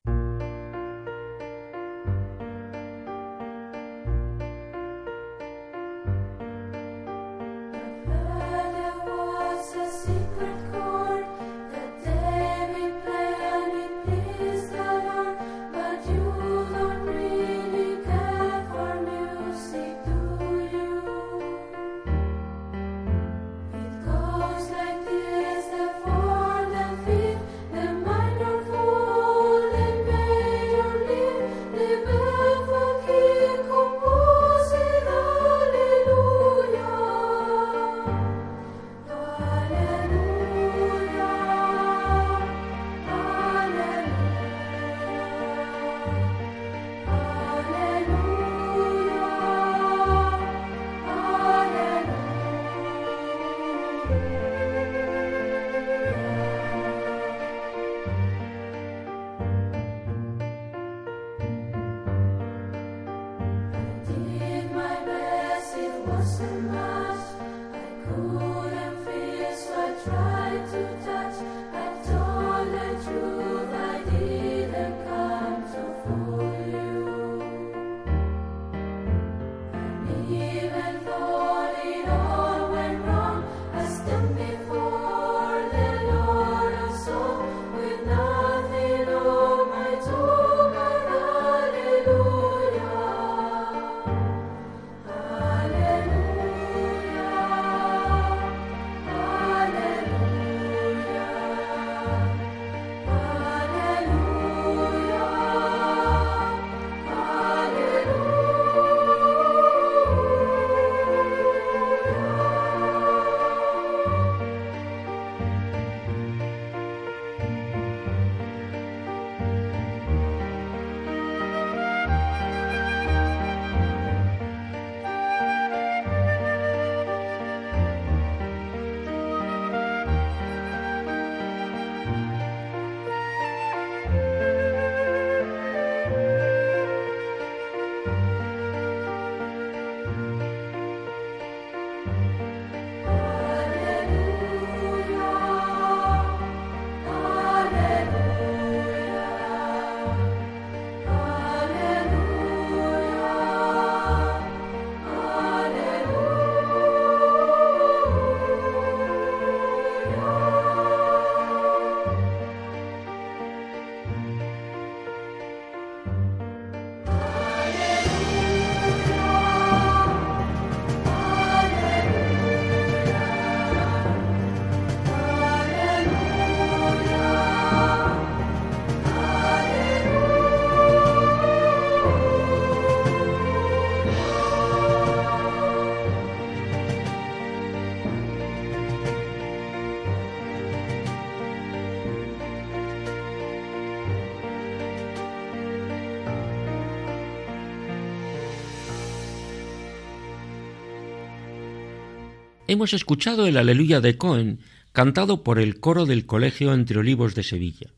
[202.76, 204.60] Hemos escuchado el Aleluya de Cohen,
[204.92, 207.94] cantado por el coro del Colegio Entre Olivos de Sevilla.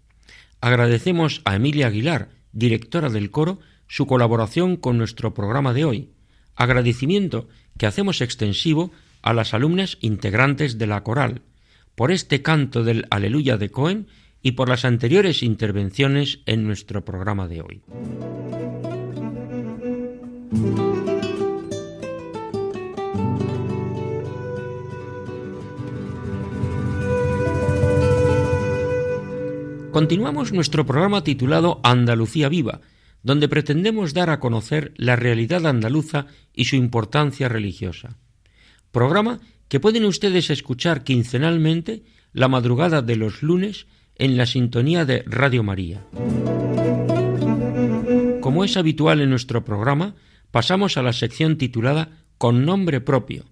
[0.62, 6.12] Agradecemos a Emilia Aguilar, directora del coro, su colaboración con nuestro programa de hoy.
[6.56, 7.48] Agradecimiento
[7.80, 8.92] que hacemos extensivo
[9.24, 11.42] a las alumnas integrantes de la coral,
[11.96, 14.06] por este canto del Aleluya de Cohen
[14.44, 17.82] y por las anteriores intervenciones en nuestro programa de hoy.
[29.98, 32.82] Continuamos nuestro programa titulado Andalucía Viva,
[33.24, 38.16] donde pretendemos dar a conocer la realidad andaluza y su importancia religiosa.
[38.92, 43.88] Programa que pueden ustedes escuchar quincenalmente la madrugada de los lunes
[44.18, 46.06] en la sintonía de Radio María.
[48.40, 50.14] Como es habitual en nuestro programa,
[50.52, 53.46] pasamos a la sección titulada Con nombre propio,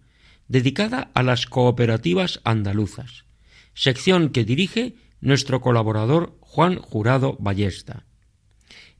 [0.47, 3.25] dedicada a las cooperativas andaluzas,
[3.73, 4.93] sección que dirige
[5.25, 8.05] nuestro colaborador Juan Jurado Ballesta.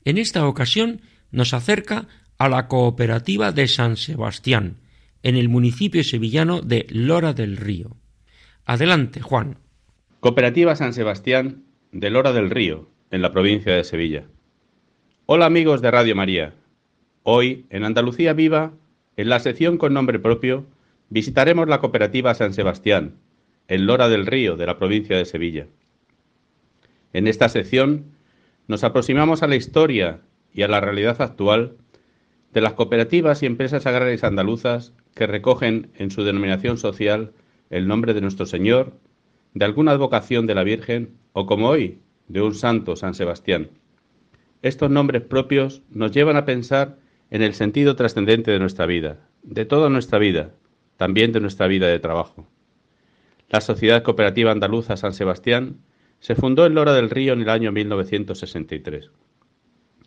[0.04, 1.02] En esta ocasión
[1.32, 2.08] nos acerca
[2.40, 4.78] a la cooperativa de San Sebastián,
[5.22, 7.96] en el municipio sevillano de Lora del Río.
[8.66, 9.60] Adelante, Juan.
[10.20, 14.26] Cooperativa San Sebastián de Lora del Río, en la provincia de Sevilla.
[15.28, 16.56] Hola amigos de Radio María.
[17.22, 18.74] Hoy, en Andalucía Viva,
[19.16, 20.66] en la sección con nombre propio,
[21.10, 23.16] visitaremos la cooperativa San Sebastián,
[23.68, 25.68] en Lora del Río, de la provincia de Sevilla.
[27.16, 28.08] En esta sección
[28.68, 30.20] nos aproximamos a la historia
[30.54, 31.78] y a la realidad actual
[32.52, 37.32] de las cooperativas y empresas agrarias andaluzas que recogen en su denominación social
[37.70, 39.00] el nombre de nuestro Señor,
[39.54, 43.70] de alguna advocación de la Virgen o, como hoy, de un santo, San Sebastián.
[44.62, 46.98] Estos nombres propios nos llevan a pensar
[47.32, 50.52] en el sentido trascendente de nuestra vida, de toda nuestra vida,
[50.98, 52.46] también de nuestra vida de trabajo.
[53.48, 55.78] La Sociedad Cooperativa Andaluza San Sebastián
[56.26, 59.12] se fundó en Lora del Río en el año 1963.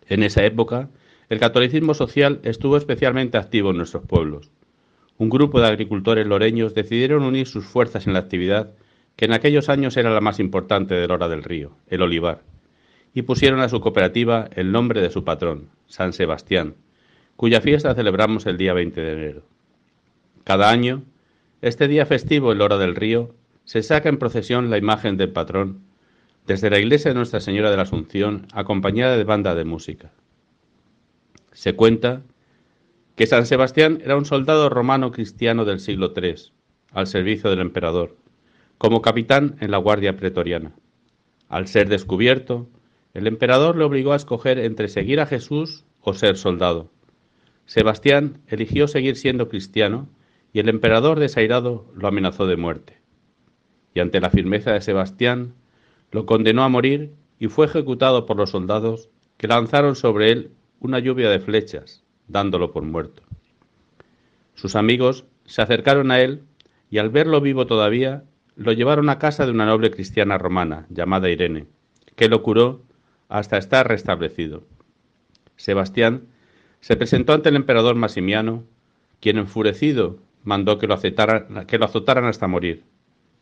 [0.08, 0.88] En esa época,
[1.28, 4.50] el catolicismo social estuvo especialmente activo en nuestros pueblos.
[5.16, 8.72] Un grupo de agricultores loreños decidieron unir sus fuerzas en la actividad
[9.14, 12.42] que en aquellos años era la más importante de Lora del Río, el olivar,
[13.14, 16.74] y pusieron a su cooperativa el nombre de su patrón, San Sebastián,
[17.36, 19.42] cuya fiesta celebramos el día 20 de enero.
[20.42, 21.04] Cada año,
[21.62, 25.86] este día festivo en Lora del Río, se saca en procesión la imagen del patrón
[26.48, 30.12] desde la iglesia de Nuestra Señora de la Asunción, acompañada de banda de música.
[31.52, 32.22] Se cuenta
[33.16, 36.36] que San Sebastián era un soldado romano cristiano del siglo III,
[36.92, 38.16] al servicio del emperador,
[38.78, 40.72] como capitán en la Guardia Pretoriana.
[41.50, 42.66] Al ser descubierto,
[43.12, 46.90] el emperador le obligó a escoger entre seguir a Jesús o ser soldado.
[47.66, 50.08] Sebastián eligió seguir siendo cristiano
[50.54, 52.96] y el emperador desairado lo amenazó de muerte.
[53.92, 55.52] Y ante la firmeza de Sebastián,
[56.10, 60.50] lo condenó a morir y fue ejecutado por los soldados que lanzaron sobre él
[60.80, 63.22] una lluvia de flechas, dándolo por muerto.
[64.54, 66.42] Sus amigos se acercaron a él
[66.90, 68.24] y al verlo vivo todavía,
[68.56, 71.66] lo llevaron a casa de una noble cristiana romana llamada Irene,
[72.16, 72.82] que lo curó
[73.28, 74.64] hasta estar restablecido.
[75.56, 76.26] Sebastián
[76.80, 78.64] se presentó ante el emperador Masimiano,
[79.20, 80.98] quien enfurecido mandó que lo,
[81.66, 82.84] que lo azotaran hasta morir.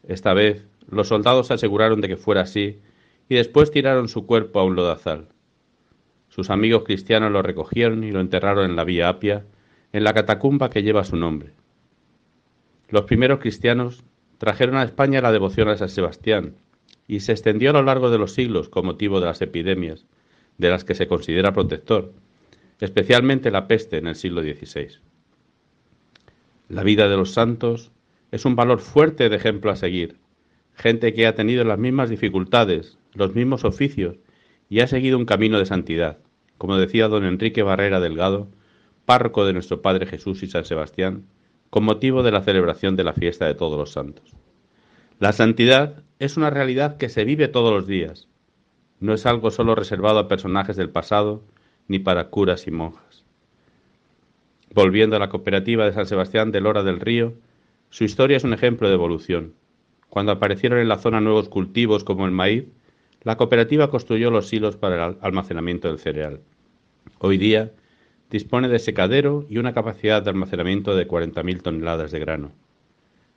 [0.07, 2.81] Esta vez los soldados se aseguraron de que fuera así
[3.29, 5.29] y después tiraron su cuerpo a un lodazal.
[6.29, 9.45] Sus amigos cristianos lo recogieron y lo enterraron en la Vía Apia,
[9.93, 11.53] en la catacumba que lleva su nombre.
[12.89, 14.05] Los primeros cristianos
[14.39, 16.55] trajeron a España la devoción a San Sebastián
[17.09, 20.07] y se extendió a lo largo de los siglos con motivo de las epidemias,
[20.59, 22.13] de las que se considera protector,
[22.81, 24.99] especialmente la peste en el siglo XVI.
[26.69, 27.93] La vida de los santos
[28.31, 30.19] es un valor fuerte de ejemplo a seguir,
[30.77, 34.17] gente que ha tenido las mismas dificultades, los mismos oficios
[34.69, 36.19] y ha seguido un camino de santidad,
[36.59, 38.49] como decía don Enrique Barrera Delgado,
[39.05, 41.25] párroco de nuestro Padre Jesús y San Sebastián,
[41.71, 44.33] con motivo de la celebración de la fiesta de todos los santos.
[45.19, 48.29] La santidad es una realidad que se vive todos los días,
[49.01, 51.43] no es algo solo reservado a personajes del pasado
[51.89, 53.25] ni para curas y monjas.
[54.75, 57.35] Volviendo a la cooperativa de San Sebastián de Lora del Río,
[57.91, 59.55] su historia es un ejemplo de evolución.
[60.17, 62.65] Cuando aparecieron en la zona nuevos cultivos como el maíz,
[63.23, 66.41] la cooperativa construyó los silos para el almacenamiento del cereal.
[67.19, 67.73] Hoy día
[68.31, 72.53] dispone de secadero y una capacidad de almacenamiento de 40.000 toneladas de grano.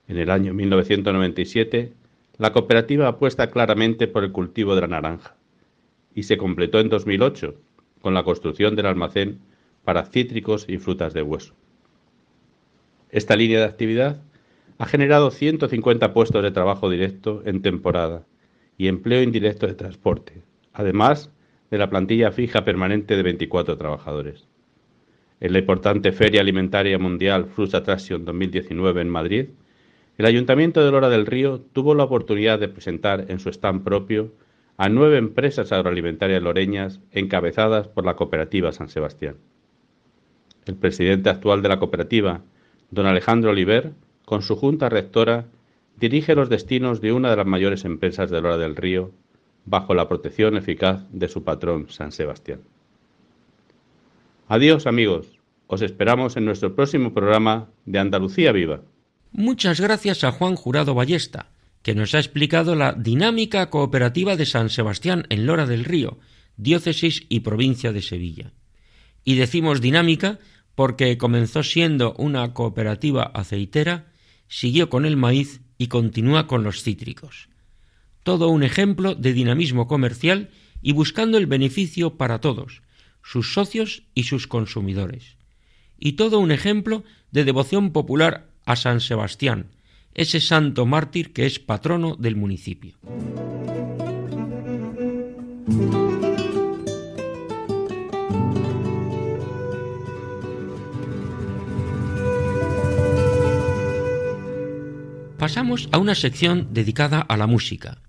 [0.08, 1.92] En el año 1997,
[2.38, 5.36] la cooperativa apuesta claramente por el cultivo de la naranja
[6.16, 7.56] y se completó en 2008
[8.00, 9.42] con la construcción del almacén
[9.84, 11.54] para cítricos y frutas de hueso.
[13.12, 14.22] Esta línea de actividad
[14.80, 18.24] ha generado 150 puestos de trabajo directo en temporada
[18.78, 21.32] y empleo indirecto de transporte, además
[21.70, 24.48] de la plantilla fija permanente de 24 trabajadores.
[25.42, 29.50] En la importante Feria Alimentaria Mundial Fruit Attraction 2019 en Madrid,
[30.18, 34.34] el Ayuntamiento de Lora del Río tuvo la oportunidad de presentar en su stand propio
[34.78, 39.36] a nueve empresas agroalimentarias loreñas encabezadas por la cooperativa San Sebastián.
[40.66, 42.42] El presidente actual de la cooperativa,
[42.92, 43.92] don Alejandro Oliver,
[44.30, 45.48] con su junta rectora,
[45.98, 49.12] dirige los destinos de una de las mayores empresas de Lora del Río,
[49.66, 52.62] bajo la protección eficaz de su patrón San Sebastián.
[54.48, 58.82] Adiós amigos, os esperamos en nuestro próximo programa de Andalucía Viva.
[59.32, 61.50] Muchas gracias a Juan Jurado Ballesta,
[61.82, 66.20] que nos ha explicado la dinámica cooperativa de San Sebastián en Lora del Río,
[66.56, 68.54] diócesis y provincia de Sevilla.
[69.24, 70.38] Y decimos dinámica
[70.76, 74.09] porque comenzó siendo una cooperativa aceitera,
[74.50, 77.48] siguió con el maíz y continúa con los cítricos.
[78.24, 80.50] todo un ejemplo de dinamismo comercial
[80.82, 82.84] y buscando el beneficio para todos,
[83.24, 85.38] sus socios y sus consumidores.
[85.98, 89.68] Y todo un ejemplo de devoción popular a San Sebastián,
[90.14, 92.98] ese santo mártir que es patrono del municipio.
[105.40, 108.02] Pasamos a una sección dedicada a la música,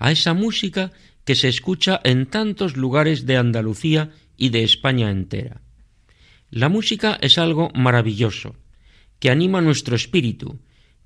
[0.00, 0.90] a esa música
[1.24, 5.60] que se escucha en tantos lugares de Andalucía y de España entera.
[6.50, 8.56] La música es algo maravilloso,
[9.20, 10.58] que anima nuestro espíritu,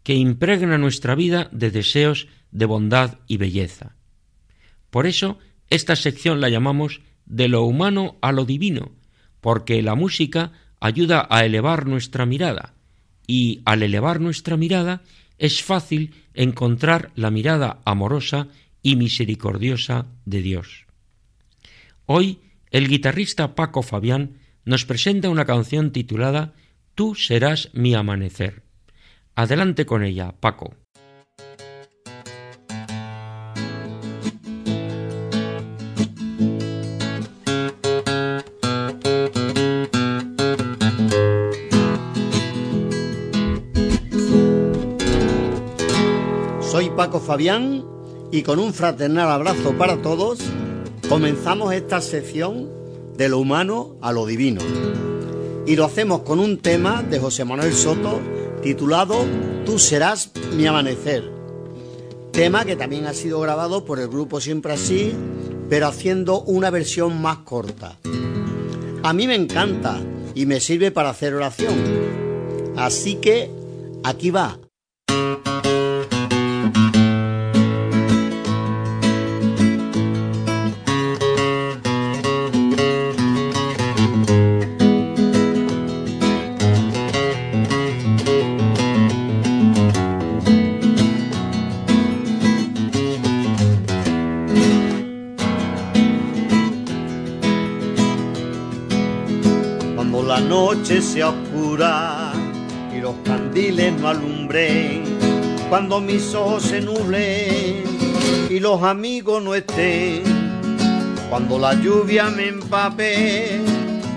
[0.03, 3.97] que impregna nuestra vida de deseos de bondad y belleza.
[4.89, 8.93] Por eso, esta sección la llamamos de lo humano a lo divino,
[9.43, 12.73] porque la música ayuda a elevar nuestra mirada,
[13.27, 15.03] y al elevar nuestra mirada
[15.39, 18.49] es fácil encontrar la mirada amorosa
[18.83, 20.87] y misericordiosa de Dios.
[22.07, 26.55] Hoy el guitarrista Paco Fabián nos presenta una canción titulada
[26.95, 28.63] Tú serás mi amanecer.
[29.35, 30.75] Adelante con ella, Paco.
[47.07, 47.85] Paco Fabián
[48.33, 50.41] y con un fraternal abrazo para todos
[51.09, 52.69] comenzamos esta sección
[53.17, 54.61] de lo humano a lo divino.
[55.69, 58.19] Y lo hacemos con un tema de José Manuel Soto
[58.61, 59.25] titulado
[59.65, 61.31] Tú serás mi amanecer.
[62.33, 65.13] Tema que también ha sido grabado por el grupo Siempre Así,
[65.71, 68.01] pero haciendo una versión más corta.
[69.05, 70.01] A mí me encanta
[70.35, 71.77] y me sirve para hacer oración.
[72.77, 73.49] Así que
[74.03, 74.59] aquí va.
[101.23, 102.33] Oscura
[102.95, 105.05] y los candiles no alumbren,
[105.69, 107.85] cuando mis ojos se nublen
[108.51, 110.23] y los amigos no estén,
[111.31, 113.61] cuando la lluvia me empape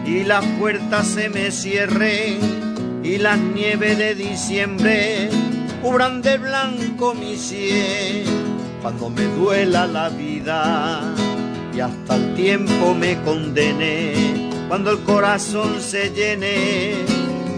[0.05, 2.39] y las puertas se me cierren
[3.03, 5.29] y las nieves de diciembre
[5.81, 8.25] cubran de blanco mi sien,
[8.81, 11.13] cuando me duela la vida
[11.73, 17.03] y hasta el tiempo me condene cuando el corazón se llene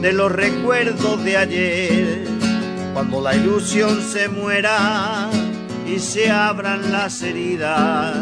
[0.01, 2.25] de los recuerdos de ayer,
[2.93, 5.29] cuando la ilusión se muera
[5.85, 8.15] y se abran las heridas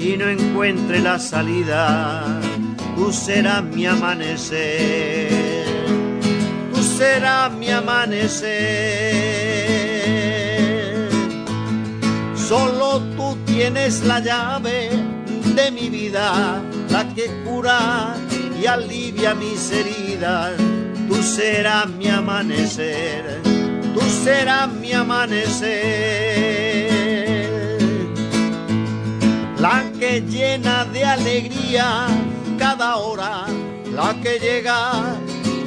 [0.00, 2.40] y no encuentre la salida,
[2.96, 5.28] tú serás mi amanecer,
[6.74, 8.50] tú serás mi amanecer,
[12.34, 14.90] solo tú tienes la llave
[15.54, 16.60] de mi vida
[17.16, 18.14] que cura
[18.60, 20.52] y alivia mis heridas.
[21.08, 23.40] Tú serás mi amanecer,
[23.94, 25.64] tú serás mi amanecer.
[29.58, 32.06] La que llena de alegría
[32.58, 33.46] cada hora,
[33.94, 35.16] la que llega,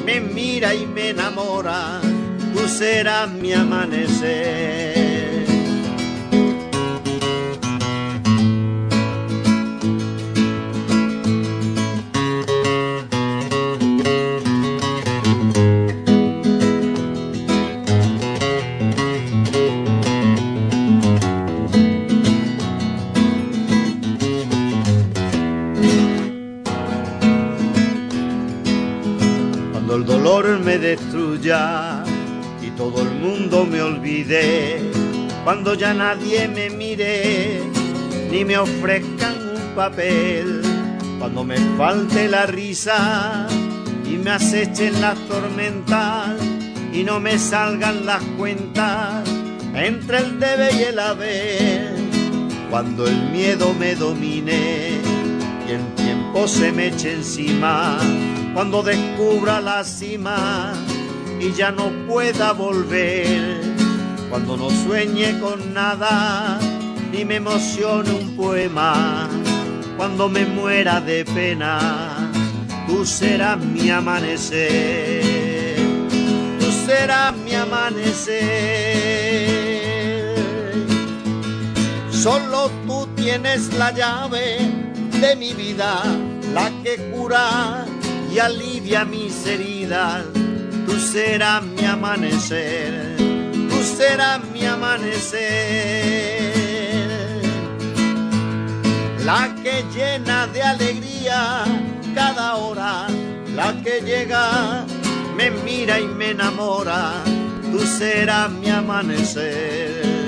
[0.06, 2.00] me mira y me enamora.
[2.54, 4.99] Tú serás mi amanecer.
[30.80, 32.04] Destruya
[32.62, 34.80] y todo el mundo me olvide,
[35.44, 37.62] cuando ya nadie me mire
[38.32, 40.62] ni me ofrezcan un papel,
[41.20, 43.48] cuando me falte la risa
[44.06, 46.38] y me acechen las tormentas
[46.94, 49.28] y no me salgan las cuentas
[49.74, 51.94] entre el debe y el haber,
[52.70, 54.92] cuando el miedo me domine
[55.68, 58.00] y el tiempo se me eche encima
[58.54, 60.74] cuando descubra la cima
[61.40, 63.62] y ya no pueda volver,
[64.30, 66.60] cuando no sueñe con nada
[67.12, 69.28] ni me emocione un poema,
[69.98, 72.32] cuando me muera de pena,
[72.88, 75.78] tú serás mi amanecer,
[76.60, 78.80] tú serás mi amanecer.
[82.12, 84.58] Solo tú tienes la llave
[85.22, 86.04] de mi vida,
[86.54, 87.86] la que cura
[88.32, 90.26] y alivia mis heridas.
[90.86, 95.40] Tú serás mi amanecer, tú serás mi amanecer.
[99.26, 101.64] La que llena de alegría
[102.16, 103.08] cada hora,
[103.56, 104.86] la que llega,
[105.36, 107.14] me mira y me enamora.
[107.72, 110.20] Tú serás mi amanecer.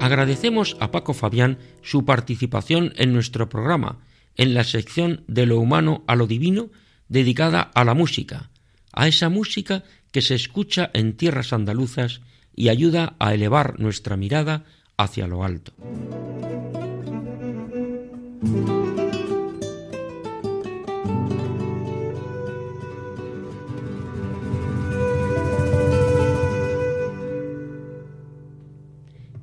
[0.00, 3.98] Agradecemos a Paco Fabián su participación en nuestro programa,
[4.36, 6.70] en la sección de lo humano a lo divino,
[7.08, 8.50] dedicada a la música,
[8.92, 12.20] a esa música que se escucha en tierras andaluzas
[12.54, 14.64] y ayuda a elevar nuestra mirada
[14.96, 15.72] hacia lo alto.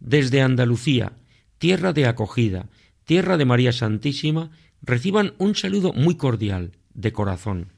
[0.00, 1.12] desde Andalucía,
[1.58, 2.66] tierra de acogida,
[3.10, 4.52] tierra de María Santísima,
[4.82, 7.72] reciban un saludo muy cordial, de corazón,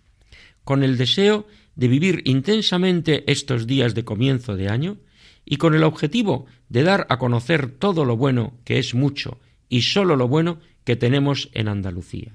[0.62, 4.98] con el deseo de vivir intensamente estos días de comienzo de año
[5.46, 9.80] y con el objetivo de dar a conocer todo lo bueno, que es mucho, y
[9.80, 12.34] sólo lo bueno que tenemos en Andalucía.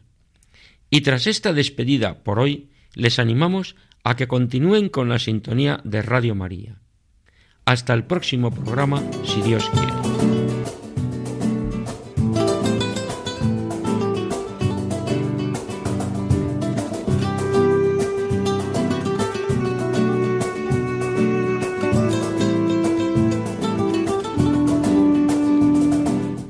[0.89, 6.01] Y tras esta despedida por hoy, les animamos a que continúen con la sintonía de
[6.01, 6.79] Radio María.
[7.63, 9.96] Hasta el próximo programa, si Dios quiere.